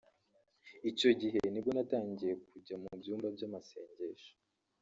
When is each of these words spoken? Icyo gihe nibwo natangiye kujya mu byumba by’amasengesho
Icyo 0.89 1.09
gihe 1.21 1.39
nibwo 1.51 1.69
natangiye 1.77 2.33
kujya 2.49 2.75
mu 2.81 2.89
byumba 2.99 3.27
by’amasengesho 3.35 4.31